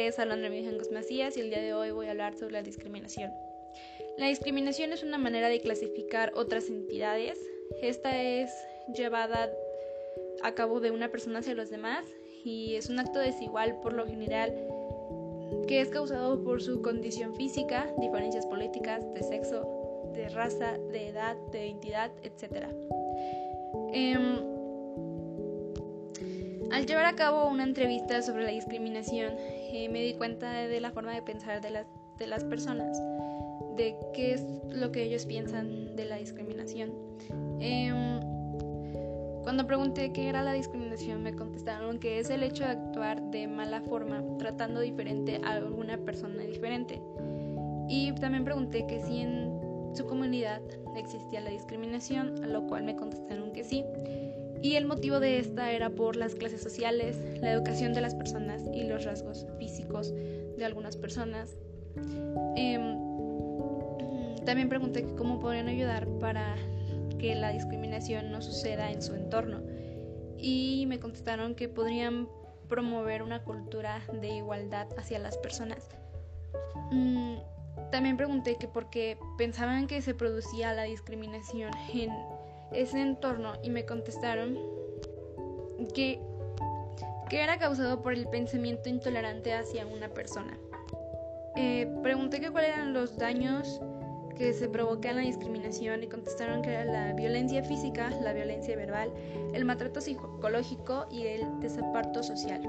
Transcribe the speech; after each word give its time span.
nombre 0.00 0.08
es 0.08 0.18
Alondra 0.18 0.50
Macías 0.92 1.36
y 1.36 1.40
el 1.40 1.50
día 1.50 1.60
de 1.60 1.74
hoy 1.74 1.90
voy 1.90 2.06
a 2.06 2.12
hablar 2.12 2.34
sobre 2.34 2.54
la 2.54 2.62
discriminación. 2.62 3.30
La 4.16 4.28
discriminación 4.28 4.94
es 4.94 5.02
una 5.02 5.18
manera 5.18 5.50
de 5.50 5.60
clasificar 5.60 6.32
otras 6.34 6.68
entidades. 6.68 7.38
Esta 7.82 8.22
es 8.22 8.50
llevada 8.94 9.50
a 10.42 10.54
cabo 10.54 10.80
de 10.80 10.90
una 10.90 11.10
persona 11.10 11.40
hacia 11.40 11.54
los 11.54 11.68
demás 11.68 12.06
y 12.44 12.76
es 12.76 12.88
un 12.88 12.98
acto 12.98 13.18
desigual 13.18 13.78
por 13.82 13.92
lo 13.92 14.06
general 14.06 14.54
que 15.68 15.82
es 15.82 15.90
causado 15.90 16.42
por 16.42 16.62
su 16.62 16.80
condición 16.80 17.34
física, 17.34 17.92
diferencias 17.98 18.46
políticas, 18.46 19.02
de 19.12 19.22
sexo, 19.22 19.68
de 20.14 20.30
raza, 20.30 20.78
de 20.92 21.08
edad, 21.08 21.36
de 21.52 21.66
identidad, 21.66 22.10
etc. 22.22 22.68
Em, 23.92 24.38
al 26.72 26.86
llevar 26.86 27.04
a 27.04 27.16
cabo 27.16 27.48
una 27.48 27.64
entrevista 27.64 28.22
sobre 28.22 28.44
la 28.44 28.50
discriminación, 28.50 29.34
eh, 29.72 29.88
me 29.88 30.02
di 30.02 30.14
cuenta 30.14 30.52
de 30.52 30.80
la 30.80 30.90
forma 30.90 31.14
de 31.14 31.22
pensar 31.22 31.60
de 31.60 31.70
las, 31.70 31.86
de 32.18 32.26
las 32.26 32.44
personas, 32.44 33.00
de 33.76 33.96
qué 34.14 34.34
es 34.34 34.44
lo 34.68 34.90
que 34.92 35.04
ellos 35.04 35.26
piensan 35.26 35.96
de 35.96 36.04
la 36.04 36.16
discriminación. 36.16 36.92
Em, 37.60 38.20
cuando 39.42 39.66
pregunté 39.66 40.12
qué 40.12 40.28
era 40.28 40.42
la 40.42 40.52
discriminación, 40.52 41.22
me 41.22 41.34
contestaron 41.34 41.98
que 41.98 42.18
es 42.18 42.30
el 42.30 42.42
hecho 42.42 42.64
de 42.64 42.70
actuar 42.70 43.22
de 43.30 43.48
mala 43.48 43.80
forma, 43.82 44.22
tratando 44.38 44.80
diferente 44.80 45.40
a 45.44 45.52
alguna 45.52 45.98
persona 45.98 46.42
diferente. 46.42 47.00
Y 47.88 48.12
también 48.16 48.44
pregunté 48.44 48.86
que 48.86 49.00
si 49.02 49.20
en 49.20 49.50
su 49.94 50.06
comunidad 50.06 50.60
existía 50.96 51.40
la 51.40 51.50
discriminación, 51.50 52.44
a 52.44 52.46
lo 52.46 52.66
cual 52.66 52.84
me 52.84 52.96
contestaron 52.96 53.52
que 53.52 53.64
sí. 53.64 53.84
Y 54.62 54.76
el 54.76 54.86
motivo 54.86 55.20
de 55.20 55.38
esta 55.38 55.72
era 55.72 55.90
por 55.90 56.16
las 56.16 56.34
clases 56.34 56.62
sociales, 56.62 57.16
la 57.40 57.50
educación 57.50 57.94
de 57.94 58.02
las 58.02 58.14
personas 58.14 58.62
y 58.74 58.84
los 58.84 59.04
rasgos 59.04 59.46
físicos 59.58 60.12
de 60.12 60.64
algunas 60.64 60.96
personas. 60.96 61.56
Em, 62.56 62.98
también 64.44 64.68
pregunté 64.68 65.06
cómo 65.16 65.40
podrían 65.40 65.68
ayudar 65.68 66.06
para 66.18 66.56
que 67.18 67.34
la 67.34 67.52
discriminación 67.52 68.30
no 68.32 68.42
suceda 68.42 68.90
en 68.90 69.02
su 69.02 69.14
entorno 69.14 69.60
y 70.38 70.86
me 70.88 70.98
contestaron 70.98 71.54
que 71.54 71.68
podrían 71.68 72.28
promover 72.68 73.22
una 73.22 73.42
cultura 73.42 74.02
de 74.20 74.28
igualdad 74.28 74.86
hacia 74.96 75.18
las 75.18 75.36
personas. 75.38 75.88
Mm, 76.90 77.36
también 77.90 78.16
pregunté 78.16 78.56
que 78.56 78.68
por 78.68 78.88
qué 78.90 79.18
pensaban 79.36 79.86
que 79.86 80.00
se 80.02 80.14
producía 80.14 80.72
la 80.72 80.84
discriminación 80.84 81.72
en 81.92 82.10
ese 82.72 83.00
entorno 83.00 83.54
y 83.62 83.70
me 83.70 83.84
contestaron 83.84 84.58
que, 85.94 86.20
que 87.28 87.42
era 87.42 87.58
causado 87.58 88.02
por 88.02 88.12
el 88.12 88.26
pensamiento 88.28 88.88
intolerante 88.88 89.54
hacia 89.54 89.86
una 89.86 90.08
persona. 90.08 90.58
Eh, 91.56 91.92
pregunté 92.02 92.40
que 92.40 92.50
cuáles 92.50 92.70
eran 92.70 92.92
los 92.92 93.16
daños 93.16 93.80
que 94.36 94.54
se 94.54 94.68
provocan 94.68 95.16
la 95.16 95.22
discriminación 95.22 96.02
y 96.02 96.06
contestaron 96.06 96.62
que 96.62 96.70
era 96.70 96.84
la 96.84 97.12
violencia 97.12 97.62
física, 97.62 98.08
la 98.22 98.32
violencia 98.32 98.74
verbal, 98.74 99.12
el 99.52 99.64
maltrato 99.66 100.00
psicológico 100.00 101.06
y 101.10 101.26
el 101.26 101.60
desaparto 101.60 102.22
social. 102.22 102.62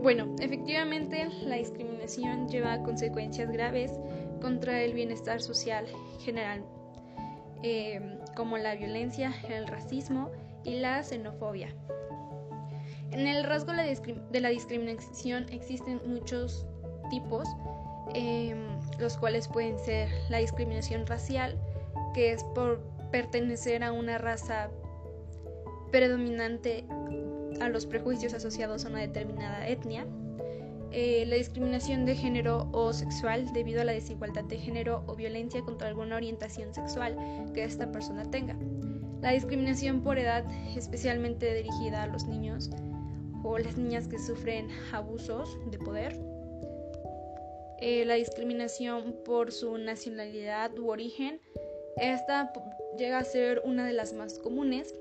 Bueno, 0.00 0.34
efectivamente 0.38 1.28
la 1.42 1.56
discriminación 1.56 2.48
lleva 2.48 2.80
consecuencias 2.82 3.50
graves 3.50 3.92
contra 4.40 4.82
el 4.82 4.94
bienestar 4.94 5.42
social 5.42 5.86
general, 6.20 6.64
eh, 7.62 8.19
como 8.36 8.58
la 8.58 8.74
violencia, 8.74 9.32
el 9.48 9.66
racismo 9.66 10.30
y 10.64 10.80
la 10.80 11.02
xenofobia. 11.02 11.74
En 13.12 13.26
el 13.26 13.44
rasgo 13.44 13.72
de 13.72 14.40
la 14.40 14.48
discriminación 14.50 15.46
existen 15.50 16.00
muchos 16.06 16.66
tipos, 17.10 17.48
em, 18.14 18.78
los 18.98 19.16
cuales 19.16 19.48
pueden 19.48 19.78
ser 19.78 20.08
la 20.28 20.38
discriminación 20.38 21.06
racial, 21.06 21.58
que 22.14 22.32
es 22.32 22.44
por 22.54 22.80
pertenecer 23.10 23.82
a 23.82 23.92
una 23.92 24.18
raza 24.18 24.70
predominante 25.90 26.84
a 27.60 27.68
los 27.68 27.84
prejuicios 27.86 28.32
asociados 28.32 28.84
a 28.84 28.88
una 28.88 29.00
determinada 29.00 29.66
etnia, 29.68 30.06
eh, 30.92 31.24
la 31.26 31.36
discriminación 31.36 32.04
de 32.04 32.16
género 32.16 32.68
o 32.72 32.92
sexual 32.92 33.52
debido 33.52 33.80
a 33.80 33.84
la 33.84 33.92
desigualdad 33.92 34.44
de 34.44 34.58
género 34.58 35.04
o 35.06 35.14
violencia 35.14 35.60
contra 35.62 35.88
alguna 35.88 36.16
orientación 36.16 36.74
sexual 36.74 37.16
que 37.54 37.64
esta 37.64 37.92
persona 37.92 38.28
tenga, 38.30 38.56
la 39.20 39.32
discriminación 39.32 40.02
por 40.02 40.18
edad 40.18 40.44
especialmente 40.76 41.54
dirigida 41.54 42.02
a 42.02 42.06
los 42.06 42.26
niños 42.26 42.70
o 43.44 43.58
las 43.58 43.76
niñas 43.76 44.08
que 44.08 44.18
sufren 44.18 44.68
abusos 44.92 45.58
de 45.70 45.78
poder, 45.78 46.18
eh, 47.80 48.04
la 48.04 48.14
discriminación 48.14 49.16
por 49.24 49.52
su 49.52 49.78
nacionalidad 49.78 50.76
u 50.78 50.90
origen. 50.90 51.40
Esta 51.96 52.52
llega 52.98 53.18
a 53.18 53.24
ser 53.24 53.62
una 53.64 53.86
de 53.86 53.92
las 53.92 54.12
más 54.12 54.38
comunes 54.38 54.94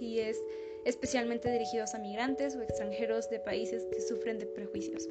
y 0.00 0.18
es 0.18 0.42
especialmente 0.84 1.50
dirigidos 1.50 1.94
a 1.94 1.98
migrantes 1.98 2.54
o 2.56 2.62
extranjeros 2.62 3.30
de 3.30 3.40
países 3.40 3.86
que 3.92 4.00
sufren 4.00 4.38
de 4.38 4.46
prejuicios. 4.46 5.08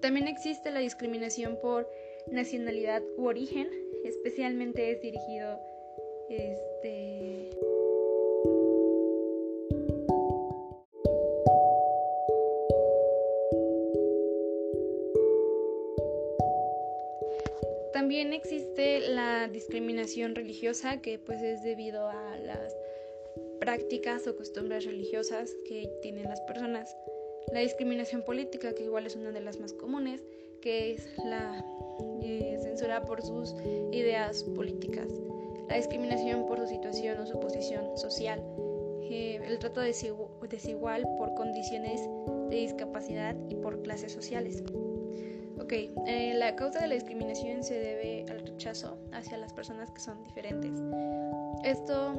También 0.00 0.28
existe 0.28 0.70
la 0.70 0.80
discriminación 0.80 1.58
por 1.60 1.88
nacionalidad 2.30 3.02
u 3.16 3.26
origen, 3.26 3.68
especialmente 4.04 4.92
es 4.92 5.02
dirigido 5.02 5.60
este 6.28 7.50
También 17.92 18.32
existe 18.32 19.00
la 19.00 19.48
discriminación 19.48 20.34
religiosa 20.34 21.02
que 21.02 21.18
pues 21.18 21.42
es 21.42 21.62
debido 21.62 22.08
a 22.08 22.38
las 22.38 22.74
prácticas 23.60 24.26
o 24.26 24.36
costumbres 24.36 24.84
religiosas 24.84 25.54
que 25.68 25.90
tienen 26.00 26.24
las 26.24 26.40
personas. 26.40 26.96
La 27.52 27.60
discriminación 27.60 28.22
política, 28.22 28.74
que 28.74 28.84
igual 28.84 29.06
es 29.06 29.16
una 29.16 29.32
de 29.32 29.40
las 29.40 29.58
más 29.58 29.72
comunes, 29.72 30.22
que 30.60 30.92
es 30.92 31.08
la 31.24 31.64
eh, 32.22 32.58
censura 32.62 33.04
por 33.04 33.22
sus 33.22 33.54
ideas 33.92 34.44
políticas. 34.44 35.08
La 35.68 35.76
discriminación 35.76 36.46
por 36.46 36.58
su 36.58 36.66
situación 36.66 37.18
o 37.18 37.26
su 37.26 37.38
posición 37.40 37.96
social. 37.96 38.42
Eh, 39.02 39.40
el 39.44 39.58
trato 39.58 39.80
desigual 39.80 41.02
por 41.18 41.34
condiciones 41.34 42.00
de 42.50 42.56
discapacidad 42.56 43.34
y 43.48 43.56
por 43.56 43.82
clases 43.82 44.12
sociales. 44.12 44.62
Ok, 45.58 45.72
eh, 46.06 46.34
la 46.36 46.54
causa 46.54 46.80
de 46.80 46.88
la 46.88 46.94
discriminación 46.94 47.64
se 47.64 47.78
debe 47.78 48.26
al 48.30 48.46
rechazo 48.46 48.98
hacia 49.12 49.36
las 49.38 49.52
personas 49.52 49.90
que 49.90 50.00
son 50.00 50.22
diferentes. 50.22 50.72
Esto 51.64 52.14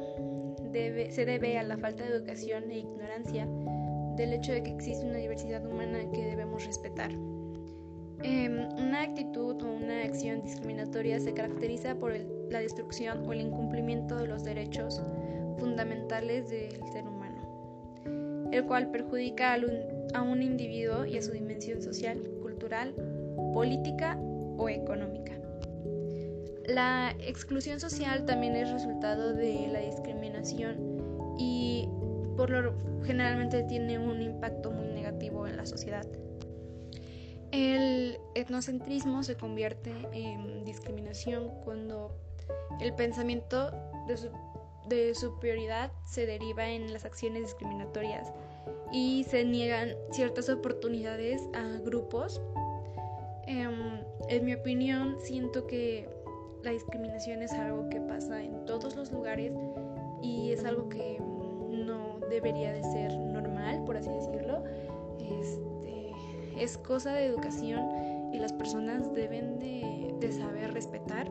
se 0.72 1.24
debe 1.24 1.58
a 1.58 1.62
la 1.62 1.76
falta 1.78 2.04
de 2.04 2.16
educación 2.16 2.70
e 2.70 2.78
ignorancia 2.78 3.48
del 4.16 4.32
hecho 4.32 4.52
de 4.52 4.62
que 4.62 4.70
existe 4.70 5.04
una 5.04 5.18
diversidad 5.18 5.64
humana 5.66 5.98
que 6.12 6.24
debemos 6.24 6.64
respetar. 6.66 7.10
Em, 8.22 8.68
una 8.78 9.02
actitud 9.02 9.60
o 9.62 9.66
una 9.66 10.02
acción 10.02 10.42
discriminatoria 10.42 11.18
se 11.18 11.34
caracteriza 11.34 11.96
por 11.96 12.14
la 12.50 12.60
destrucción 12.60 13.26
o 13.26 13.32
el 13.32 13.40
incumplimiento 13.40 14.16
de 14.16 14.28
los 14.28 14.44
derechos 14.44 15.02
fundamentales 15.58 16.48
del 16.48 16.80
ser 16.92 17.04
humano, 17.08 18.48
el 18.52 18.64
cual 18.66 18.90
perjudica 18.90 19.58
a 20.14 20.22
un 20.22 20.42
individuo 20.42 21.04
y 21.04 21.16
a 21.16 21.22
su 21.22 21.32
dimensión 21.32 21.82
social, 21.82 22.22
cultural 22.42 22.94
política 23.52 24.18
o 24.56 24.68
económica. 24.68 25.32
La 26.66 27.14
exclusión 27.18 27.80
social 27.80 28.24
también 28.24 28.54
es 28.54 28.70
resultado 28.70 29.34
de 29.34 29.68
la 29.72 29.80
discriminación 29.80 30.76
y 31.38 31.88
por 32.36 32.50
lo 32.50 32.74
generalmente 33.04 33.62
tiene 33.64 33.98
un 33.98 34.20
impacto 34.20 34.70
muy 34.70 34.88
negativo 34.88 35.46
en 35.46 35.56
la 35.56 35.66
sociedad. 35.66 36.06
El 37.50 38.18
etnocentrismo 38.34 39.22
se 39.22 39.36
convierte 39.36 39.92
en 40.12 40.64
discriminación 40.64 41.48
cuando 41.64 42.16
el 42.80 42.94
pensamiento 42.94 43.70
de, 44.06 44.30
de 44.88 45.14
superioridad 45.14 45.92
se 46.06 46.26
deriva 46.26 46.68
en 46.68 46.92
las 46.92 47.04
acciones 47.04 47.42
discriminatorias 47.42 48.32
y 48.90 49.24
se 49.24 49.44
niegan 49.44 49.90
ciertas 50.12 50.48
oportunidades 50.48 51.42
a 51.52 51.78
grupos 51.84 52.40
Em, 53.46 54.04
en 54.28 54.44
mi 54.44 54.54
opinión, 54.54 55.16
siento 55.20 55.66
que 55.66 56.08
la 56.62 56.70
discriminación 56.70 57.42
es 57.42 57.52
algo 57.52 57.88
que 57.88 58.00
pasa 58.00 58.42
en 58.42 58.64
todos 58.66 58.94
los 58.94 59.10
lugares 59.10 59.52
y 60.22 60.52
es 60.52 60.64
algo 60.64 60.88
que 60.88 61.20
no 61.86 62.18
debería 62.28 62.72
de 62.72 62.82
ser 62.82 63.16
normal, 63.16 63.84
por 63.84 63.96
así 63.96 64.10
decirlo. 64.10 64.64
Este, 65.18 66.12
es 66.58 66.78
cosa 66.78 67.12
de 67.12 67.26
educación 67.26 68.30
y 68.32 68.38
las 68.38 68.52
personas 68.52 69.12
deben 69.14 69.58
de, 69.58 69.92
saber 70.32 70.72
respetar 70.72 71.30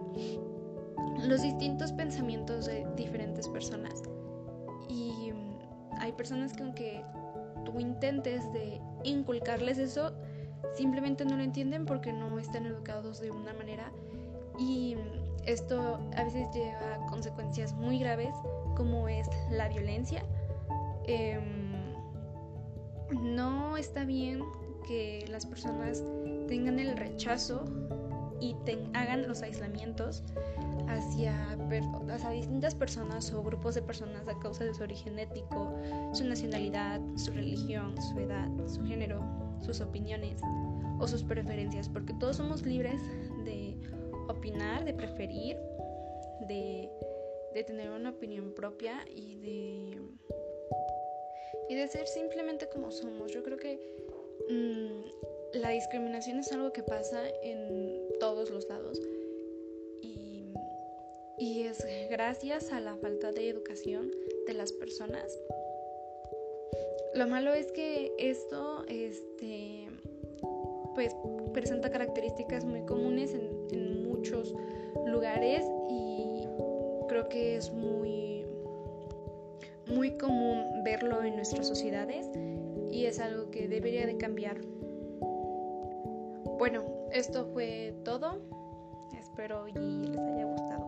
los 1.25 1.41
distintos 1.41 1.93
pensamientos 1.93 2.65
de 2.65 2.85
diferentes 2.97 3.47
personas. 3.47 4.03
Y 4.89 5.31
hay 5.97 6.11
personas 6.11 6.53
que 6.53 6.63
aunque 6.63 7.05
tú 7.63 7.79
intentes 7.79 8.51
de 8.51 8.81
inculcarles 9.03 9.77
eso, 9.77 10.11
simplemente 10.75 11.23
no 11.23 11.37
lo 11.37 11.43
entienden 11.43 11.85
porque 11.85 12.11
no 12.11 12.37
están 12.37 12.65
educados 12.65 13.21
de 13.21 13.31
una 13.31 13.53
manera 13.53 13.91
y 14.59 14.97
esto 15.45 15.99
a 16.15 16.23
veces 16.23 16.47
lleva 16.53 16.95
a 16.95 17.05
consecuencias 17.07 17.73
muy 17.73 17.99
graves 17.99 18.35
como 18.75 19.07
es 19.07 19.27
la 19.49 19.69
violencia. 19.69 20.23
Em, 21.11 21.43
no 23.35 23.75
está 23.75 24.05
bien 24.05 24.41
que 24.87 25.25
las 25.27 25.45
personas 25.45 26.01
tengan 26.47 26.79
el 26.79 26.95
rechazo 26.95 27.65
y 28.39 28.55
hagan 28.93 29.27
los 29.27 29.41
aislamientos 29.41 30.23
hacia, 30.87 31.57
distintas 32.31 32.75
personas 32.75 33.33
o 33.33 33.43
grupos 33.43 33.75
de 33.75 33.81
personas 33.81 34.25
a 34.27 34.39
causa 34.39 34.63
de 34.63 34.73
su 34.73 34.83
origen 34.83 35.19
ético, 35.19 35.75
su 36.13 36.23
nacionalidad, 36.23 37.01
su 37.17 37.31
religión, 37.31 37.93
su 38.01 38.17
edad, 38.17 38.47
su 38.67 38.81
género, 38.85 39.21
sus 39.59 39.81
opiniones 39.81 40.39
o 40.97 41.07
sus 41.07 41.23
preferencias, 41.23 41.89
porque 41.89 42.13
todos 42.13 42.37
somos 42.37 42.65
libres 42.65 43.01
de 43.43 43.75
opinar, 44.29 44.85
de 44.85 44.93
preferir, 44.93 45.57
de, 46.47 46.89
de 47.53 47.63
tener 47.65 47.89
una 47.89 48.11
opinión 48.11 48.53
propia 48.55 49.03
y 49.13 49.35
de, 49.35 49.90
y 51.71 51.75
de 51.75 51.87
ser 51.87 52.05
simplemente 52.05 52.67
como 52.67 52.91
somos. 52.91 53.31
Yo 53.31 53.43
creo 53.43 53.57
que 53.57 53.79
mm, 54.49 55.57
la 55.59 55.69
discriminación 55.69 56.39
es 56.39 56.51
algo 56.51 56.73
que 56.73 56.83
pasa 56.83 57.23
en 57.43 58.09
todos 58.19 58.49
los 58.49 58.67
lados 58.67 58.99
y, 60.01 60.51
y 61.37 61.63
es 61.63 61.81
gracias 62.09 62.73
a 62.73 62.81
la 62.81 62.97
falta 62.97 63.31
de 63.31 63.47
educación 63.47 64.11
de 64.47 64.53
las 64.53 64.73
personas. 64.73 65.39
Lo 67.13 67.25
malo 67.27 67.53
es 67.53 67.71
que 67.71 68.11
esto, 68.17 68.83
este, 68.89 69.87
pues 70.93 71.15
presenta 71.53 71.89
características 71.89 72.65
muy 72.65 72.81
comunes 72.85 73.33
en, 73.33 74.01
muchos 74.11 74.53
lugares 75.07 75.65
y 75.89 76.45
creo 77.07 77.27
que 77.27 77.55
es 77.55 77.71
muy 77.71 78.30
muy 79.91 80.17
común 80.17 80.83
verlo 80.83 81.23
en 81.23 81.35
nuestras 81.35 81.67
sociedades 81.67 82.29
y 82.91 83.05
es 83.05 83.19
algo 83.19 83.51
que 83.51 83.67
debería 83.67 84.05
de 84.05 84.17
cambiar. 84.17 84.57
Bueno, 86.57 86.83
esto 87.11 87.45
fue 87.53 87.95
todo. 88.03 88.41
Espero 89.19 89.67
y 89.67 89.73
les 89.73 90.19
haya 90.19 90.45
gustado. 90.45 90.80